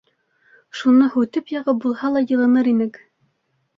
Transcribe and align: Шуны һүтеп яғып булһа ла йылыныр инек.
Шуны 0.79 1.09
һүтеп 1.17 1.53
яғып 1.57 1.85
булһа 1.85 2.13
ла 2.17 2.25
йылыныр 2.31 2.71
инек. 2.77 2.99